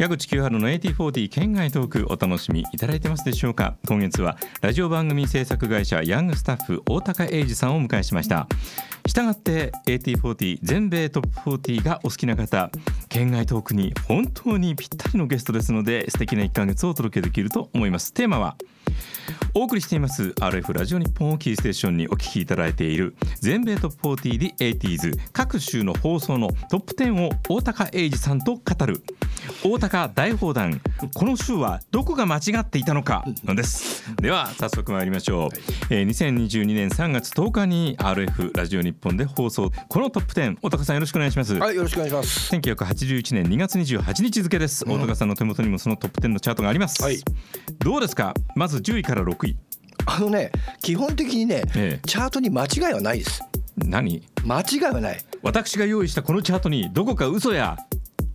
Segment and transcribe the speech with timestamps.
[0.00, 3.76] 矢口清春の AT40 県外トークお楽しみいただいてますでしょうか？
[3.86, 8.48] 今月はラジオ番組制作会社ヤングスタッフ大高英二さんをお迎えしました。
[9.04, 12.70] したがって AT40 全米トップ40がお好きな方
[13.10, 18.14] 県外トークに本当にぴったりのゲストですので素敵な1ヶ月をお届けできると思います。
[18.14, 18.56] テーマは
[19.52, 29.02] お送りしています RF ラジオ日本をキーステーションにお聞きいただいている全米トップ40で 80s 各週の放送のトップ10を大高英二さんと語る。
[29.62, 30.80] 大高大砲弾
[31.14, 34.04] この週はどこが間違っていたのかのです。
[34.16, 35.48] では早速参りましょう、
[35.90, 39.70] えー、2022年3月10日に RF ラジオ日本で放送。
[39.88, 41.54] このトップ10大高さんよろしくお願いします。
[41.54, 42.54] はいよろしくお願いします。
[42.54, 47.18] 1981年2月28日付です、大高さんの手元にもそのトップ10のチャートがあります、はい、
[47.78, 48.34] どうですか？
[48.56, 49.56] まず10位から6位。
[50.06, 53.42] あのね基本的にね、ええ、チャートに間違いはないです。
[53.76, 54.22] 何？
[54.44, 55.20] 間違いはない。
[55.42, 57.76] 私が用意したこのチャートにどこか嘘や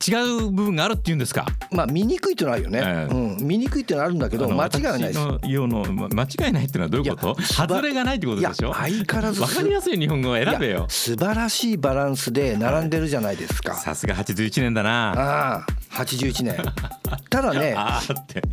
[0.07, 0.13] 違
[0.45, 1.45] う部分があるっていうんですか？
[1.71, 2.79] まあ見にくいっていうのはあるよね。
[2.83, 5.19] えー、うん、見にくいっていうのはあるんだけど間違いはないです。
[5.19, 7.41] の用の間違いないっていうのはどういうこと？
[7.41, 8.73] 外れがないってことでしょ？
[8.73, 10.85] 相変わらずわかりやすい日本語を選べよ。
[10.89, 13.75] 素晴らしいバランスで並んでるじゃないですか。
[13.75, 15.11] さすが81年だな。
[15.11, 15.65] ああ。
[15.95, 16.55] 81年。
[17.29, 17.75] ただね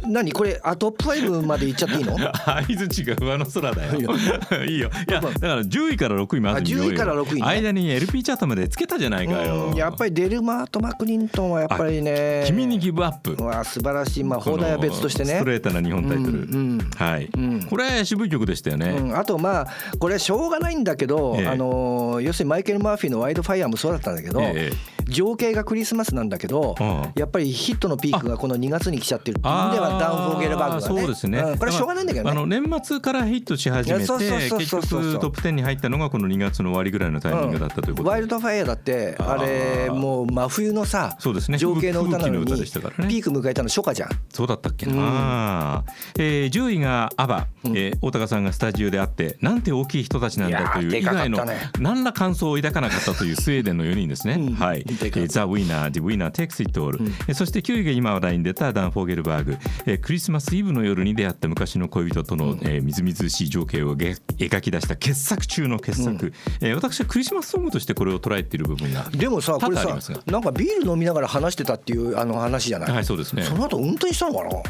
[0.06, 0.32] 何？
[0.32, 2.16] これあトップ5までいっちゃっていいの？
[2.44, 4.00] 相づちが上の空だよ。
[4.66, 4.90] いいよ。
[5.08, 9.72] いやだから10位から6位まで10位から6位、ね、間に LP チャートまでつけたじゃないかよ。
[9.76, 12.44] やっぱりデルマート・マクリントンはやっぱりね。
[12.46, 13.42] 君にギブアップ。
[13.42, 14.24] わ素晴らしい。
[14.24, 15.34] まあ放題は別としてね。
[15.34, 19.66] ストレートな日本タイトル、うんうん、はい、うん、これ渋い曲でしたよね、うん、あとまあ
[19.98, 24.72] これしょうがないんだけど、ええ、あの要するにマイケル・マーフィーの「ワイドファイア」もそうだったんだけど、え
[25.12, 26.74] 情景がクリスマスなんだけど、
[27.14, 29.38] やっぱりヒットのピークがこの2月に来ちゃってる。
[29.38, 31.00] っていう意味ではダウンフォーゲルバーグがね。
[31.00, 32.30] そうですね、うん、これはしょうがないんだけどね。
[32.30, 34.88] あの年末からヒットし始めて結局
[35.18, 41.58] トップ10に入ったのがこの2月の終わりぐらいのタイミングだったということ、うん、 Wildfire だってあれもう真冬のさそうですね。
[41.58, 44.08] 情景の歌なのに、ね、ピーク迎えたの初夏じゃん。
[44.30, 45.84] そうだったっけな、
[46.16, 51.44] うん、えー、10位がアバ、えー、大高さんがスタジオであってなんて大きい人たちなんだという以外の
[51.78, 72.90] 何ら感想を抱かなかったというスウェーデンの4人ですね、はい、えー、 The Winner、The Winner、Takes It All、うん、そして9位が今話題に出たダン・フォーゲルバーグ、えー、クリスマスイブの夜に出会った昔の恋人との、えー、みずみずしい情景を描き出した傑作中の傑作、うん、えー、私はクリスマスソングとしてこれを捉えている部分がでもさこれさなんかビール飲みながら話してたっていうあの話じゃない？
[72.90, 73.42] はいそうですね。
[73.42, 74.62] その後運転したのかな？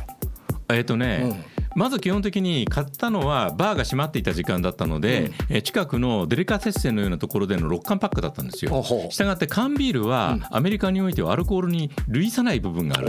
[0.76, 8.82] えっ、ー、とね、うんまず基本的に買ったのはバーが閉まっていた時間だったので、うん、近くのデリカテッセンのようなところでの6缶パックだったんですよ。
[8.82, 13.08] したがって缶ビールはアメリカにおいてはアルコールに類さない部分がある。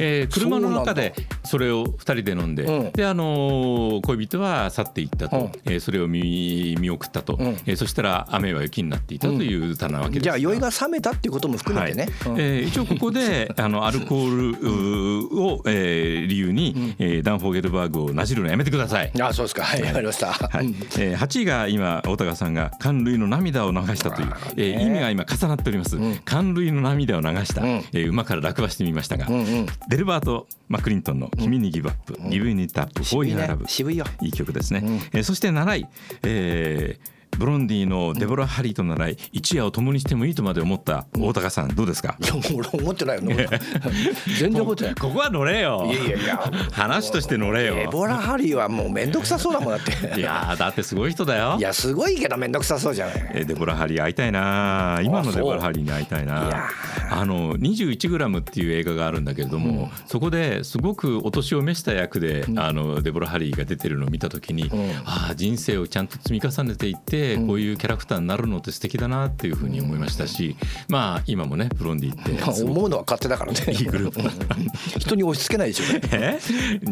[0.00, 19.12] えー、車の中でそれを2人で飲んで、うん、であのー、恋人は去っていったと、うん、えー、それを見見送ったと、うん、えー、そしたら雨は雪になっていたという歌なわけです、じゃあ酔いが冷めたっていうことも含めてね、はい、えー、一応ここであのアルコールを、えー、理由に、うん、えー、ダンフォーゲルバーグをなじるのやめてください。
[19.20, 19.62] あそうですか。
[19.62, 20.32] はい、わかりました。
[20.32, 20.66] はい。
[20.98, 25.96] えー、8位が今大高さんが感涙の涙を流したという、えー、意味が今重なっております。
[25.96, 34.04] うん、感涙の涙を流した、うん、えー、馬から落馬してみましたが、うんうん、デルバートマクリントンの君に Give Up、Giving It Up、for Your Love、渋いよ。
[34.22, 34.82] いい曲ですね。
[34.84, 35.86] うん、えー、そして7位、
[36.24, 42.16] えーブロンディのデボラ・ハリーと習い一夜を共にしてもいいとまで思った大高さんどうですか？
[42.20, 43.22] いや俺思ってないよ。
[43.22, 43.46] ね
[44.38, 44.94] 全然思ってない。
[44.94, 45.84] ここは乗れよ。
[45.86, 46.52] いやいやいや。
[46.72, 47.74] 話として乗れよ。
[47.74, 50.20] デボラ・ハリーはもう面倒くさそうだもんだって。
[50.20, 51.56] いやだってすごい人だよ。
[51.58, 53.30] いやすごいけど面倒くさそうじゃない。
[53.34, 56.68] えデボラ・ハリー会いたいな今のデボラ・ハリーに会いたいな
[57.10, 70.56] あの21グラムっていう映画があるんだけれども、うん、そこですごくお年を召した役で、うん、あのデボラ・ハリーが出てるのを見た時に、うん、ああ人生をちゃんと積み重ねていってこういうキャラクターになるのって素敵だなっていうふうに思いましたし、
[70.88, 73.58] まあ今もねブロンディって思うのは勝手だからね。
[73.72, 74.20] いいグループ。
[74.98, 75.84] 人に押し付けないでしょ。
[76.12, 76.38] え？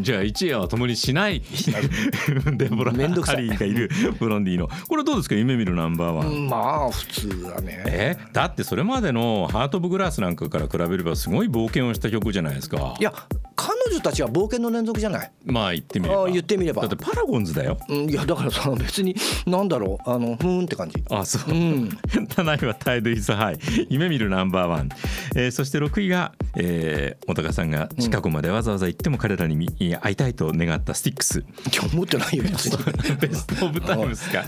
[0.01, 1.43] じゃあ一夜は共にしない？
[2.57, 4.69] デ ボラハリーがいるブロンディの。
[4.89, 6.57] これどうですか夢見るナンバーワンま
[6.87, 7.83] あ普通だね。
[7.87, 8.17] え？
[8.33, 12.95] だってそれまでのハート・オブ・グラスなんかから比べればすごい冒険をした曲じゃないですか。
[12.99, 13.46] いや彼
[13.89, 15.31] 女たちは冒険の連続じゃない？
[15.45, 16.29] まあ言ってみれば。
[16.29, 16.83] 言ってみれば。
[16.83, 19.15] だってパラゴンズだよ、うん、いやだからさ別に
[19.47, 21.03] なんだろうあのふーんって感じ。
[21.11, 23.59] あそう、うん、7位はタイドイズハイ。
[23.89, 24.89] 夢見るナンバーワン、
[25.35, 29.69] えー、そして6位が、えー、小高さんがシカゴまでわざわざ行っても彼らに
[30.01, 31.45] 会いたいと願ったスティックス。
[31.73, 34.45] 今日持ってないよ別にベストオブタイムスか。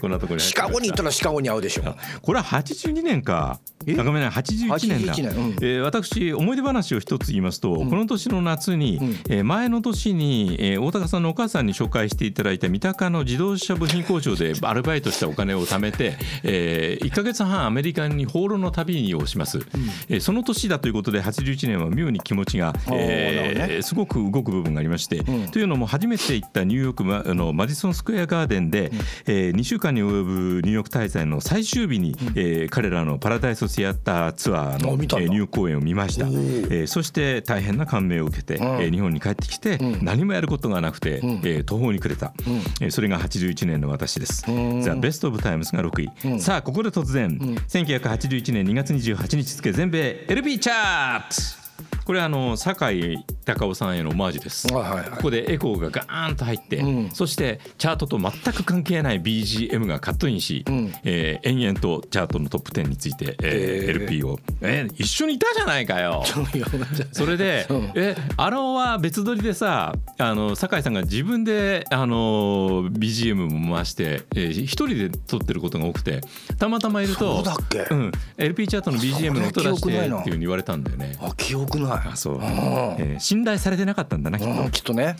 [0.00, 1.82] こんなところにシカゴに行ったらシカゴに会うでしょ。
[2.22, 3.60] これは82年か。
[3.88, 19.60] あごめんな81年だ、年うん、えー、私思い出話を一つ言いますと、うん、この年の夏に、え前の年に、え大高さんのお母さんに紹介していただいた三鷹の自動車部品工場で アルバイトしたお金を貯めて、え1か月半アメリカに放浪の旅をします、
[20.08, 28.90] えその年だということで81年は妙に気持ちが、えすごく動く部分がありまして、というのも初めて行ったニューヨークマあのマディソンスクエアガーデンで、
[29.26, 36.26] え2週間に及ぶニューヨーク滞在の最終日に、え彼らのパラダイスシアターツアーの、えニューヨーク公演を見ました、
[36.70, 42.32] えそして大変な感銘を受けて、え日本に帰ってきて、何もやることがなくて、え途方に暮れた、
[42.80, 44.44] えそれが81年の私です。
[44.82, 51.65] The Best of Times が6位、さあここで突然、1981年2月28日付全米 LB チャート
[52.06, 66.22] これあの酒井隆夫さんへのオマージュです、はいはいはい、ここでエコーがガーンと入って、うん、そしてチャートと全く関係ない BGM がカットインし、うん、えー、延々とチャートのトップ10について、えー、LP を、えー、一緒にいたじゃないかよ。
[67.10, 76.20] それで、うん、えあのは別撮りでさあの酒井さんが自分であの BGM も回して、えー、一人で撮ってることが多くて
[76.56, 77.42] たまたまいると
[77.90, 81.16] うん、LP チャートの BGM の音出してっていうふうに言われたんだよね。
[81.20, 85.16] あ記憶ないあそう、えー、信頼されてなかったんだなきっと、きっとね、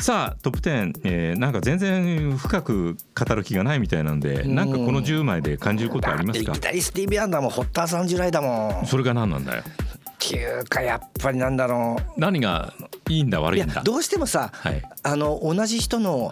[0.00, 6.52] さあトップ10、えー、なんか全然深く語る気がないみたいなんで、なんかこの10枚で感じることありますか？
[6.52, 8.86] いきなりスティービー・アンダーもホッターさん地雷だもん。
[8.86, 9.62] それが何なんだよ。
[9.62, 9.64] っ
[10.18, 12.20] ていうかやっぱりなんだろう。
[12.20, 12.74] 何が
[13.08, 13.82] いいんだ悪いんだ？
[13.82, 16.30] どうしてもさ、はい、あの同じ人の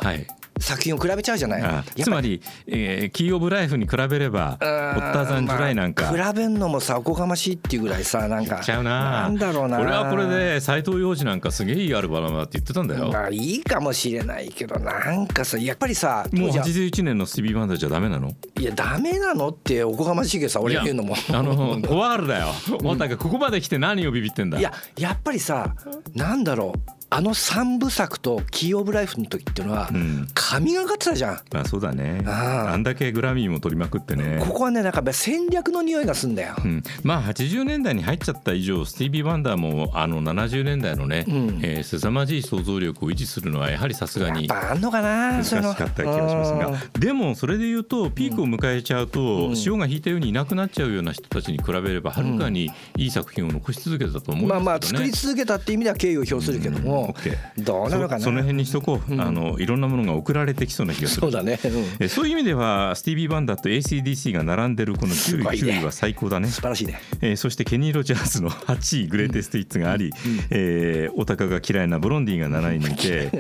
[0.60, 2.02] 作品を比べちゃうじゃない。
[2.02, 9.22] つまり、えー、キー・オブ・ライフに比べればホッターザン・ジュライなんか、まあ、比べんのもさおこがましいっていうぐらいさなんかちゃうな。
[9.22, 9.78] なんだろうな。
[9.78, 13.10] これはこれで斎藤洋二なんかすげえいいアルバムだって言ってたんだよ。
[13.10, 18.32] まあいいかもしれないけどなんかさやっぱりさもう81年のスティービー・バンダーじゃダメなの？
[18.58, 21.14] いやダメなのっておこがましいけどさ俺言うのも。
[21.32, 22.48] あの 怖がるだよ。
[22.82, 24.58] もうなんかここまで来て何をビビってんだ？
[24.58, 25.74] いややっぱりさ
[26.14, 29.88] なんだろうあの三部作と「キー・オブ・ライフ」の時っていうのは
[30.34, 32.22] 神がかってたじゃん、まあそうだね。
[32.26, 34.38] あんだけグラミーも取りまくってね。
[34.40, 46.78] ここはねなんか戦略の匂いがすんだよ、うん、まあ80年代に入っちゃった以上スティービー・ワンダーもあの70年代のね、うん、えー、凄まじい想像力を維持するのはやはりさすがにあんのかな難しかった気がしますが。
[46.98, 58.20] でもそれで言うとピークを迎えちゃうと、潮が引いたようにいなくなっちゃうような人たちに比べればはるかにいい作品を残し続けたと思うんですけど、ね、まあまあ作り続けたっていう意味では敬意を表するけども、うん、どうなのかな。
[58.20, 61.20] その辺にしとこう、うん、あのいろんなものが送られてきそうな気がする。
[61.22, 61.58] そうだね、
[62.00, 66.48] うん、そういう意味ではスティービー・バンダーと ACDC が並んでるこの9位 ,9 位は最高だね。
[66.48, 70.12] 素晴らしいね、えー、そしてケニー・ロジャースの8位グレーテスト・イッツがあり、うん、
[70.50, 73.30] えー、オタカが嫌いなブロンディが7位にいて。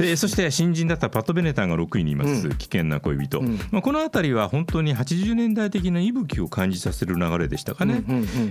[0.00, 8.02] えー、そして新人だったパット・ベネターが6位にいます、危険な恋人、まあ、この辺りは本当に80年代的な息吹を感じさせる流れでしたかね、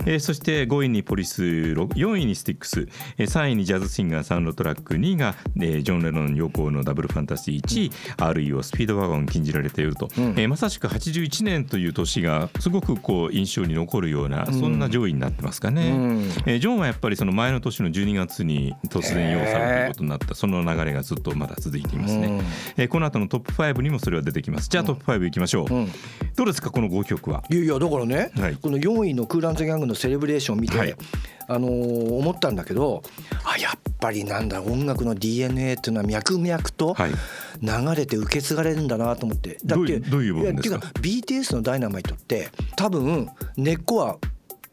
[0.06, 2.88] えー、そして5位にポリス4位にスティックス。
[3.18, 20.34] 3位にジャズシンガーサウンドトラック2位が、えー、ジョン・レノン陽光のダブルファンタジー1位、REO スピードワゴン禁じられていると、うん、えー、まさしく81年という年がすごくこう印象に残るような、そんな上位になってますかね、うん、えー、ジョンはやっぱりその前の年の12月に突然要されるということになった。
[20.34, 22.38] その流れがずっとまだ続いていますね、うん、
[22.76, 24.68] えー、この後のトップ5にもそれは出てきます。
[24.68, 25.92] じゃあトップ5いきましょう、うん、
[26.34, 27.44] どうですかこの5曲は？
[27.50, 30.94] いやいやだからね、はい、この4位のクーランズ・ギャングのセレブレーションを見て、はい。
[31.50, 33.02] あのー、思ったんだけど
[33.39, 36.96] あやっぱりなんだ音楽の DNA っていうのは脈々と
[37.60, 44.18] 流れて受け継がれるんだなと思って、だってどういう部分ですか？BTS の「ダイナマイト」って多分根っこは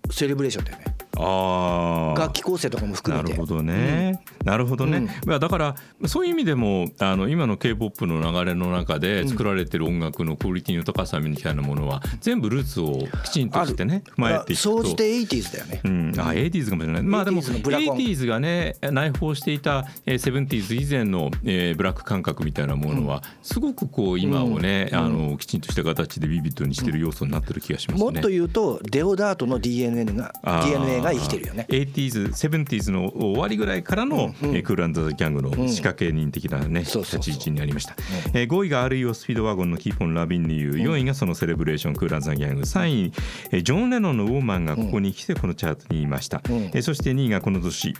[0.09, 0.96] セレブレーションだよね。
[1.19, 3.29] あ楽器構成とかも含めて。
[3.31, 14.67] なるほどね、うん、なるほどね、うん、だからそういう意味でもあの今の k p o p の流れの中で作られてる音楽のクオリティの高さみたいなものは全部ルーツをきちんとしてね踏まえていくと。
[14.67, 17.03] 総じて 80s だよね、うん、あ 80s かもしれない。
[17.03, 28.11] まあでも 80s がね内包していた 70s 以前の、えー、ブラック感覚みたいなものはすごくこう今をね、あのきちんとした形でビビッドにしてる要素になってる気がしますね。
[28.11, 31.65] もっと言うとデオダートの DNA が DNA が生きてるよね。
[31.69, 37.95] 80s、70s の終わりぐらいからの、うんうん、クール&ザ・ギャングの仕掛け人的なね、立ち位置になりました、
[38.33, 42.61] えー、5位が REO スピードワゴンの Keep On Loving You 4位がその Celebrationクール&ザ・ギャング。
[42.61, 43.13] 3位、
[43.51, 47.95] えー、ジョン・レノンの Woman がここに来てこのチャートにいました、うん、えー、そして2位がこの年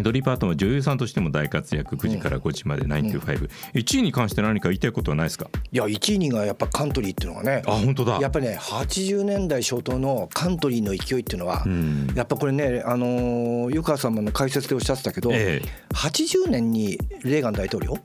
[0.00, 5.50] ドリー・パートンは女優さんとしても大活躍9時から5時まで9 to 5、1位に関して何か言いたいことはないですか？
[5.70, 8.18] いや1位にがやっぱカントリーっていうのがねあ本当だ。
[8.20, 17.98] やっぱりね80年代初頭のカントリーの勢いっていうのは、うん、やっぱこれねあのー、湯川様の解説でおっしゃってたけど、ええ、80年にレーガン大統領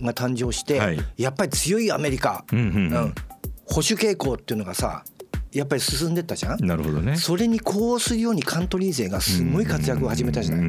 [0.00, 2.64] が誕生して、はい、やっぱり強いアメリカ、うんうん。
[2.64, 3.14] うん、
[3.66, 5.04] 保守傾向っていうのがさ
[5.52, 6.66] やっぱり進んでったじゃん？
[6.66, 7.16] なるほどね。
[7.16, 10.66] それに呼応するようにカントリー勢がすごい活躍を始めたじゃない。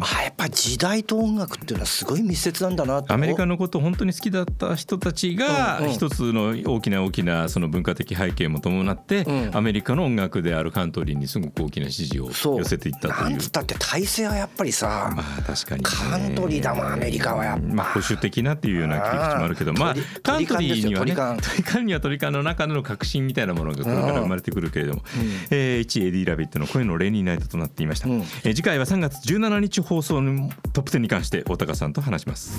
[0.00, 13.30] あやっぱ時代と音楽っていうのはすごい密接なんだなアメリカのことを本当に好きだった人たちが一つの大きな大きなその文化的背景も伴って、アメリカの音楽であるカントリーにすごく大きな支持を寄せていったという。
[13.30, 17.66] なんつったって体制はやっぱりさ、まあ確かに、カントリーだもんアメリカはやっぱ。
[17.66, 30.32] まあ保守的なっていうような切り口もあるけど、まあカントリーにはね、カントリーにはカントリーの中での革新みたいなものがこれから生まれてくるけれども、うん、えー、1エディ・ラビットの I Love a Rainy Night となっていました、うん、えー、次回は3月17日放送の
[30.72, 32.56] トップ10に関して大高さんと話します。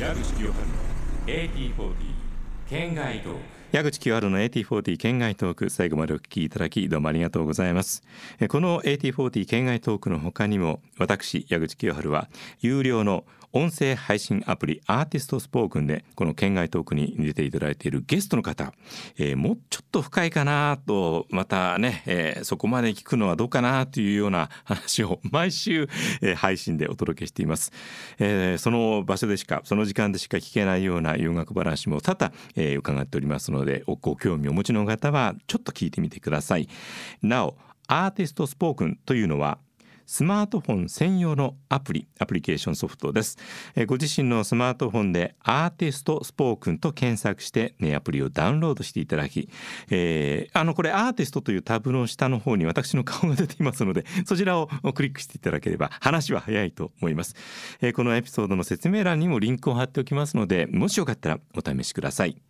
[0.00, 0.74] 矢口清春の
[1.26, 1.94] AT40
[2.68, 3.40] 県外トーク
[3.72, 8.04] 矢口清春の AT40 県外トーク最後までお聞きいただきどうもありがとうございます。
[8.48, 12.28] この AT40 県外トークの他にも私矢口清春は
[12.60, 18.72] 有料の音声配信アプリアーティストスポークンでこの県外トークに出ていただいているゲストの方、
[19.18, 25.88] えー、もうちょっと深いかなとまたね、えー、そこまで聞くのはどうかなというような話を毎週、
[26.22, 27.72] えー、配信でお届けしています、
[28.18, 36.68] えー、その場所でしかその時間でしか聞けないような洋楽話も多々、えー、伺っておりますのでご興味をお持ちの方はちょっと聞いてみてください。
[37.22, 37.56] なお
[37.88, 39.58] アーティストスポークンというのは
[40.06, 43.36] スマートフォン専用のアプリアプリケーションソフトです、
[43.74, 49.48] えー、ご自身のスマートフォンでアーティストスポークンと検索して、ね、アプリをダウンロードしていただき、
[49.90, 57.34] えー、あのこれアーティストというタブの下の方に私の顔が出ていますので そちらをクリックしていただければ話は早いと思います、
[57.80, 62.40] えー、このエピソードの説明欄にもリンクを貼っておきますのでもしよかったらお試しください。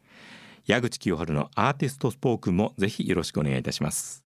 [0.67, 4.25] 矢口清春のアーティストスポークンもぜひよろしくお願いいたします。